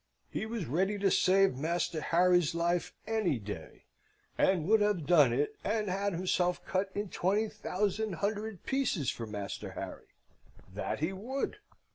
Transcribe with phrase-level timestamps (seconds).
[0.31, 3.85] He was ready to save Master Harry's life any day,
[4.35, 9.27] and would have done it and had himself cut in twenty thousand hundred pieces for
[9.27, 10.07] Master Harry,
[10.73, 11.57] that he would!